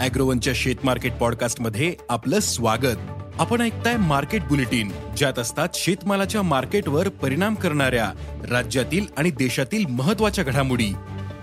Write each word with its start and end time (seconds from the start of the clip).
अॅग्रोवनच्या 0.00 0.52
शेत 0.56 0.74
मार्केट 0.84 1.12
पॉडकास्टमध्ये 1.12 1.94
आपलं 2.08 2.40
स्वागत. 2.40 2.96
आपण 3.38 3.60
ऐकताय 3.60 3.96
मार्केट 3.96 4.42
बुलेटिन 4.42 4.92
ज्यात 5.16 5.38
असतात 5.38 5.68
शेतमालाच्या 5.74 6.42
मार्केटवर 6.42 7.08
परिणाम 7.08 7.54
करणाऱ्या 7.54 8.12
राज्यातील 8.50 9.06
आणि 9.16 9.30
देशातील 9.30 9.86
महत्त्वाच्या 9.86 10.44
घडामोडी. 10.44 10.92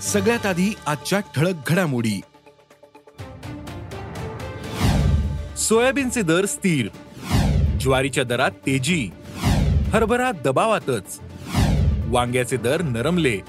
सगळ्यात 0.01 0.45
आधी 0.45 0.75
आजच्या 0.85 1.19
ठळक 1.19 1.53
घडामोडी. 1.67 2.21
सोयाबीनचे 5.57 6.21
दर 6.21 6.45
स्थिर. 6.45 6.87
ज्वारीच्या 7.79 8.23
दरात 8.23 8.51
तेजी. 8.51 9.09
हरभरा 9.93 10.31
दबावातच. 10.31 11.19
वांग्याचे 12.05 12.57
दर 12.57 12.81
नरमले. 12.81 13.39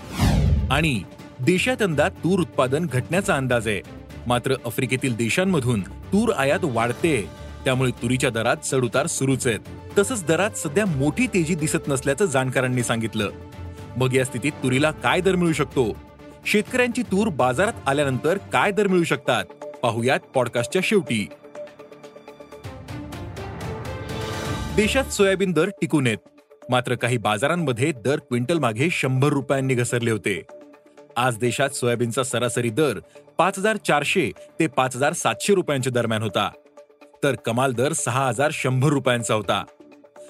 आणि 0.70 1.02
देशात 1.40 1.76
यंदा 1.80 2.08
तूर 2.08 2.40
उत्पादन 2.40 2.86
घटण्याचा 2.92 3.36
अंदाज 3.36 3.68
आहे. 3.68 3.97
मात्र 4.28 4.54
आफ्रिकेतील 4.66 5.16
देशांमधून 5.16 5.80
तूर 5.80 6.32
आयात 6.32 6.58
वाढते. 6.62 7.28
त्यामुळे 7.64 7.90
तुरीच्या 7.90 8.30
दरात 8.30 8.56
चढउतार 8.56 9.06
सुरूच 9.06 9.46
आहेत. 9.46 9.58
तसंच 9.98 10.24
दरात 10.24 10.50
सध्या 10.50 10.86
मोठी 10.86 11.26
तेजी 11.26 11.54
दिसत 11.54 11.88
नसल्याचं 11.88 12.24
जाणकारांनी 12.24 12.82
सांगितलं. 12.82 13.30
मग 13.96 14.14
या 14.14 14.24
स्थितीत 14.24 14.52
तुरीला 14.52 14.90
काय 14.90 15.20
दर 15.20 15.34
मिळू 15.34 15.52
शकतो? 15.52 15.96
शेतकऱ्यांची 16.46 17.02
तूर 17.02 17.28
बाजारात 17.28 17.72
आल्यानंतर 17.86 18.36
काय 18.36 18.70
दर 18.70 18.86
मिळू 18.86 19.04
शकतात? 19.04 19.44
पाहुयात 19.82 20.20
पॉडकास्टच्या 20.20 20.82
शेवटी. 20.84 21.28
देशात 24.76 25.04
सोयाबीन 25.04 25.52
दर 25.52 25.68
टिकून 25.68 26.06
आहेत. 26.06 26.18
मात्र 26.70 26.94
काही 26.94 27.16
बाजारांमध्ये 27.16 27.92
दर 28.04 28.16
क्विंटल 28.16 28.58
मागे 28.58 28.88
शंभर 28.90 29.28
रुपयांनी 29.28 29.74
घसरले 29.74 30.10
होते. 30.10 30.42
आज 31.18 31.36
देशात 31.36 31.70
सोयाबीनचा 31.70 32.22
सरासरी 32.22 32.70
दर 32.70 32.98
पाच 33.38 33.58
हजार 33.58 33.76
चारशे 33.76 34.30
ते 34.60 34.66
पाच 34.66 34.96
हजार 34.96 35.12
सातशे 35.12 35.54
रुपयांच्या 35.54 35.92
दरम्यान 35.92 36.22
होता. 36.22 36.48
तर 37.22 37.34
कमाल 37.34 37.72
दर 37.72 37.92
सहा 37.92 38.26
हजार 38.28 38.50
शंभर 38.52 38.88
रुपयांचा 38.88 39.34
होता. 39.34 39.62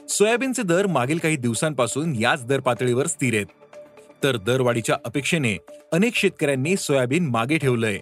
सोयाबीनचे 0.08 0.62
दर 0.62 0.86
मागील 0.86 1.18
काही 1.18 1.36
दिवसांपासून 1.36 2.14
याच 2.16 2.44
दर 2.46 2.60
पातळीवर 2.60 3.06
स्थिर 3.06 3.34
आहेत. 3.34 3.46
तर 4.22 4.36
दरवाढीच्या 4.36 4.96
अपेक्षेने 5.04 5.56
अनेक 5.92 6.14
शेतकऱ्यांनी 6.14 6.76
सोयाबीन 6.76 7.26
मागे 7.26 7.58
ठेवलंय. 7.58 7.98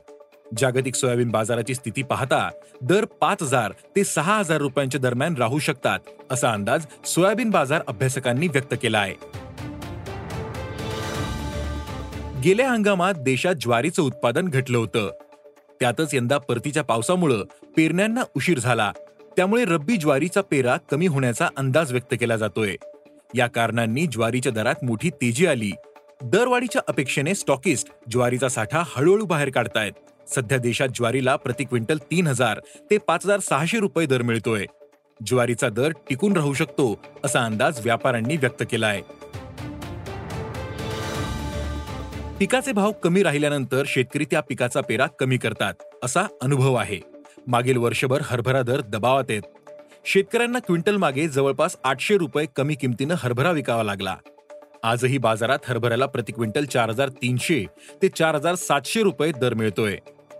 जागतिक 0.59 0.95
सोयाबीन 0.95 1.31
बाजाराची 1.31 1.75
स्थिती 1.75 2.03
पाहता 2.03 2.49
दर 2.83 3.05
पाच 3.21 3.43
हजार 3.43 3.73
ते 3.97 4.05
सहा 4.05 4.39
हजार 4.39 4.59
रुपयांच्या 4.59 5.01
दरम्यान 5.01 5.37
राहू 5.37 5.59
शकतात 5.59 5.99
असा 6.31 6.53
अंदाज 6.53 6.87
सोयाबीन 7.05 7.51
बाजार 7.51 7.83
अभ्यासकांनी 7.89 8.49
व्यक्त 8.49 8.75
केला 8.83 8.99
आहे. 8.99 9.15
गेल्या 12.47 12.71
हंगामात 12.71 13.15
देशात 13.15 13.55
ज्वारीचं 13.55 14.03
उत्पादन 14.03 14.49
घटलं 14.49 14.79
होतं. 14.79 15.11
त्यातच 15.81 16.15
यंदा 16.15 16.39
परतीच्या 16.39 16.85
पावसामुळं 16.85 17.43
पेरण्यांना 17.77 18.23
उशीर 18.37 18.59
झाला. 18.59 18.93
त्यामुळे 19.37 19.65
रब्बी 19.65 19.97
ज्वारीचा 19.97 20.41
पेरा 20.41 20.77
कमी 20.91 21.07
होण्याचा 21.07 21.49
अंदाज 21.57 21.93
व्यक्त 21.93 22.15
केला 22.21 22.37
जातोय. 22.37 22.77
या 23.35 23.47
कारणांनी 23.47 24.07
ज्वारीच्या 24.07 24.53
दरात 24.53 24.75
मोठी 24.83 25.11
तेजी 25.11 25.47
आली. 25.47 25.73
दरवाढीच्या 26.23 26.83
अपेक्षेने 26.89 27.35
स्टॉकिस्ट 27.35 27.89
ज्वारीचा 28.11 28.49
साठा 28.49 28.83
हळूहळू 28.87 29.25
बाहेर 29.25 29.51
काढतायत. 29.51 29.93
सध्या 30.29 30.59
देशात 30.59 30.89
ज्वारीला 30.95 31.37
प्रति 31.37 31.65
क्विंटल 31.65 31.99
तीन 31.99 32.27
हजार 32.27 32.61
ते 32.91 32.99
पाच 32.99 33.25
हजार 33.25 33.41
सहाशे 33.41 33.79
रुपये 33.79 34.07
दर 34.07 34.23
मिळतोय. 34.23 34.67
ज्वारीचा 35.27 35.69
दर 35.69 35.91
टिकून 35.91 36.37
राहू 36.37 36.55
शकतो 36.55 37.01
असा 37.25 37.45
अंदाज 37.45 37.81
व्यापाऱ्यांनी 37.85 38.37
व्यक्त 38.37 38.65
केला 38.71 38.87
आहे 38.87 39.26
पिकाचे 42.39 42.73
भाव 42.73 42.93
कमी 42.93 43.23
राहिल्यानंतर 43.23 43.83
शेतकरी 43.87 44.25
त्या 44.25 44.41
पिकाचा 44.41 44.81
पेरा 44.81 45.07
कमी 45.19 45.37
करतात 45.37 45.75
असा 46.05 46.27
अनुभव 46.43 46.75
आहे. 46.75 46.99
मागील 47.47 47.77
वर्षभर 47.77 48.23
हरभरा 48.25 48.61
दर 48.63 48.81
दबावात 48.81 49.31
आहेत 49.31 49.43
शेतकऱ्यांना 50.07 50.59
क्विंटल 50.59 50.97
मागे 50.97 51.27
जवळपास 51.29 51.77
आठशे 51.85 52.17
रुपये 52.19 52.45
कमी 52.57 52.75
किमतीनं 52.75 53.15
हरभरा 53.19 53.51
विकावा 53.51 53.83
लागला. 53.83 54.17
आजही 54.83 55.19
बाजारात 55.19 55.69
हरभऱ्याला 55.69 56.07
प्रति 56.07 56.33
क्विंटल 56.33 56.65
चार 56.65 56.91
हजार 56.91 57.09
तीनशे 57.23 57.65
ते 58.03 58.09
चार 58.09 58.35
हजार 58.35 58.55
सातशे 58.55 59.03
रुपये 59.03 59.31
दर 59.41 59.55
मिळतोय. 59.55 59.97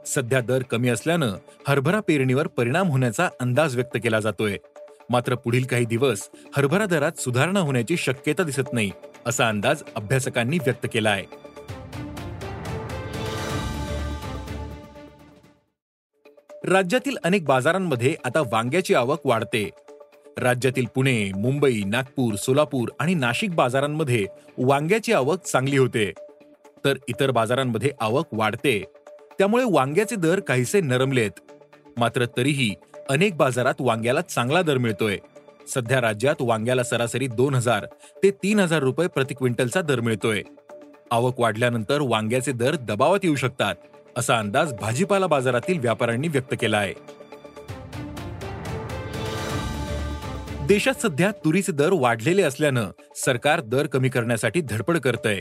सध्या 0.07 0.41
दर 0.41 0.63
कमी 0.63 0.89
असल्यानं 0.89 1.35
हरभरा 1.69 2.01
पेरणीवर 2.01 2.47
परिणाम 2.47 2.91
होण्याचा 2.91 3.29
अंदाज 3.41 3.75
व्यक्त 3.75 3.97
केला 4.03 4.21
जातोय. 4.21 4.57
मात्र 5.11 5.35
पुढील 5.35 5.65
काही 5.65 5.85
दिवस 5.85 6.29
हरभरा 6.57 6.87
दरात 6.87 7.21
सुधारणा 7.21 7.61
होण्याची 7.61 7.97
शक्यता 7.97 8.43
दिसत 8.43 8.73
नाही 8.73 8.91
असा 9.27 9.49
अंदाज 9.49 9.83
अभ्यासकांनी 9.97 10.59
व्यक्त 10.59 10.87
केला 10.93 11.11
आहे 11.11 11.25
राज्यातील 16.69 17.17
अनेक 17.25 17.45
बाजारांमध्ये 17.45 18.15
आता 18.25 18.41
वांग्याची 18.41 18.95
आवक 18.95 19.21
वाढते. 19.25 19.71
राज्यातील 20.39 20.87
पुणे 20.95 21.31
मुंबई 21.37 21.83
नागपूर 21.87 22.35
सोलापूर 22.35 22.89
आणि 23.01 23.15
नाशिक 23.15 23.55
बाजारांमध्ये 23.55 24.27
वांग्याची 24.59 25.13
आवक 25.13 25.45
चांगली 25.45 25.77
होते. 25.77 26.13
तर 26.85 26.95
इतर 27.09 27.31
बाजारांमध्ये 27.31 27.91
आवक 28.01 28.27
वाढते. 28.33 28.85
त्यामुळे 29.39 29.65
वांग्याचे 29.71 30.17
दर 30.17 30.41
काहीसे 30.41 30.81
नरमलेत. 30.81 31.31
मात्र 31.97 32.27
तरीही 32.37 32.75
अनेक 33.11 33.37
बाजारात 33.37 33.75
वांग्याला 33.81 34.21
चांगला 34.21 34.63
दर 34.63 34.79
मिळतोय. 34.79 35.19
सध्या 35.75 36.01
राज्यात 36.01 36.37
वांग्याला 36.41 36.83
सरासरी 36.83 37.27
दोन 37.27 37.55
हजार 37.55 37.87
ते 38.23 38.31
तीन 38.31 38.61
हजार 38.61 38.79
रुपये 38.79 39.09
प्रति 39.09 39.35
क्विंटलचा 39.35 39.81
दर 39.81 40.01
मिळतोय. 40.01 40.43
आवक 41.11 41.41
वाढल्यानंतर 41.41 41.99
वांग्याचे 42.01 42.53
दर 42.53 42.75
दबावात 42.75 43.21
येऊ 43.23 43.35
शकतात. 43.35 43.75
असा 44.17 44.39
अंदाज 44.39 44.73
भाजीपाला 44.73 45.27
बाजारातील 45.27 45.79
व्यापाऱ्यांनी 45.79 46.29
व्यक्त 46.29 46.55
केला 46.61 46.79
आहे. 46.79 46.95
देशात 50.67 51.03
सध्या 51.03 51.31
तुरीचे 51.31 51.73
दर 51.73 51.89
वाढलेले 51.93 52.43
असल्यानं 52.43 52.91
सरकार 53.17 53.61
दर 53.61 53.87
कमी 53.87 54.09
करण्यासाठी 54.09 54.61
धडपड 54.61 54.99
करतंय. 54.99 55.41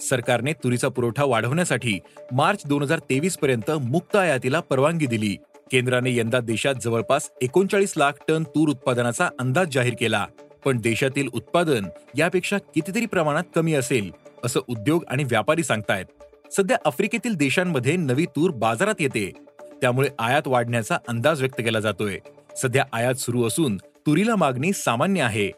सरकारने 0.00 0.52
तुरीचा 0.52 0.88
पुरवठा 0.88 1.24
वाढवण्यासाठी 1.24 1.98
मार्च 2.32 2.62
दोन 2.66 2.82
हजार 2.82 2.98
तेवीस 2.98 3.38
पर्यंत 3.38 3.70
मुक्त 3.70 4.16
आयातीला 4.16 4.60
परवानगी 4.60 5.06
दिली. 5.06 5.36
केंद्राने 5.70 6.16
यंदा 6.16 6.40
देशात 6.40 6.74
जवळपास 6.82 7.30
एकोणचाळीस 7.42 7.94
लाख 7.96 8.12
टन 8.28 8.42
तूर 8.42 8.68
उत्पादनाचा 8.68 9.28
अंदाज 9.38 9.68
जाहीर 9.72 9.94
केला. 10.00 10.26
पण 10.64 10.80
देशातील 10.80 11.28
उत्पादन 11.32 11.84
यापेक्षा 12.18 12.58
कितीतरी 12.58 13.06
प्रमाणात 13.06 13.44
कमी 13.54 13.74
असेल 13.74 14.10
असं 14.44 14.60
उद्योग 14.68 15.04
आणि 15.08 15.24
व्यापारी 15.24 15.62
सांगतायत. 15.62 16.04
सध्या 16.52 16.76
आफ्रिकेतील 16.84 17.34
देशांमध्ये 17.34 17.96
नवी 17.96 18.26
तूर 18.26 18.50
बाजारात 18.50 18.94
येते. 19.00 19.32
त्यामुळे 19.80 20.08
आयात 20.18 20.42
वाढण्याचा 20.46 20.98
अंदाज 21.08 21.40
व्यक्त 21.40 21.58
केला 21.58 21.80
जातोय. 21.80 22.18
सध्या 22.62 22.84
आयात 22.92 23.14
सुरू 23.14 23.44
असून 23.44 23.76
तुरीला 23.76 24.36
मागणी 24.36 24.72
सामान्य 24.72 25.22
आहे. 25.22 25.50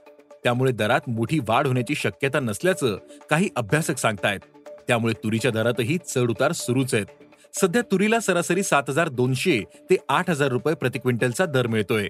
त्यामुळे 0.44 0.72
दरात 0.72 1.00
मोठी 1.08 1.38
वाढ 1.48 1.66
होण्याची 1.66 1.94
शक्यता 1.94 2.40
नसल्याचं 2.40 2.98
काही 3.30 3.48
अभ्यासक 3.56 3.98
सांगतायत. 3.98 4.40
त्यामुळे 4.88 5.14
तुरीच्या 5.24 5.50
दरातही 5.50 5.98
चढ 6.08 6.30
उतार 6.30 6.52
सुरूच 6.52 6.94
आहेत. 6.94 7.06
सध्या 7.54 7.82
तुरीला 7.82 8.20
सरासरी 8.20 8.62
सात 8.62 8.82
हजार 8.88 9.08
दोनशे 9.08 9.60
ते 9.60 9.96
आठ 10.08 10.30
हजार 10.30 10.48
रुपये 10.48 10.74
प्रति 10.74 10.98
क्विंटलचा 10.98 11.44
दर 11.44 11.66
मिळतोय. 11.66 12.08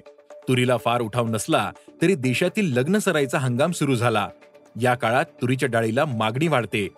तुरीला 0.49 0.77
फार 0.77 1.01
उठाव 1.01 1.29
नसला 1.29 1.73
तरी 2.03 2.15
देशातील 2.15 2.79
लग्न 2.79 2.99
सराईचा 2.99 3.39
हंगाम 3.39 3.71
सुरू 3.71 3.95
झाला. 3.95 4.29
या 4.81 4.95
काळात 4.95 5.25
तुरीच्या 5.25 5.69
डाळीला 5.69 6.05
मागणी 6.05 6.49
वाढते. 6.49 6.89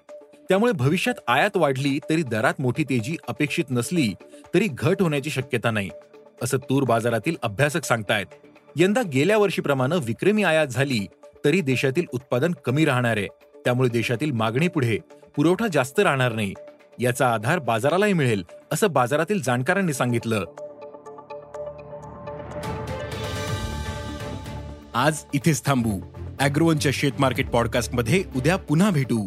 त्यामुळे 0.50 0.72
भविष्यात 0.72 1.14
आयात 1.28 1.56
वाढली 1.56 1.98
तरी 2.10 2.22
दरात 2.22 2.54
मोठी 2.58 2.84
तेजी 2.84 3.16
अपेक्षित 3.28 3.64
नसली 3.70 4.14
तरी 4.54 4.68
घट 4.70 5.02
होण्याची 5.02 5.30
शक्यता 5.30 5.70
नाही 5.70 5.90
असं 6.42 6.58
तूर 6.58 6.82
बाजारातील 6.82 7.36
अभ्यासक 7.42 7.84
सांगतायत. 7.84 8.26
यंदा 8.76 9.02
गेल्या 9.02 9.38
वर्षीप्रमाणे 9.38 9.96
विक्रमी 10.04 10.42
आयात 10.42 10.66
झाली 10.66 11.06
तरी 11.44 11.60
देशातील 11.60 12.06
उत्पादन 12.12 12.52
कमी 12.64 12.84
राहणार 12.84 13.16
आहे. 13.16 13.26
त्यामुळे 13.64 13.88
देशातील 13.88 14.30
मागणी 14.30 14.68
पुढे 14.68 14.98
पुरवठा 15.36 15.66
जास्त 15.72 16.00
राहणार 16.00 16.32
नाही. 16.32 16.54
याचा 16.98 17.32
आधार 17.32 17.58
बाजारालाही 17.58 18.12
मिळेल 18.12 18.44
असं 18.72 18.92
बाजारातील 18.92 19.42
जाणकारांनी 19.42 19.92
सांगितलं. 19.92 20.44
आज 24.94 25.24
इथेच 25.34 25.64
थांबू. 25.64 26.00
अॅग्रोवनच्या 26.40 26.92
शेत 26.94 27.12
मार्केट 27.18 27.50
पॉडकास्टमध्ये 27.50 28.24
उद्या 28.36 28.56
पुन्हा 28.56 28.90
भेटू. 28.90 29.26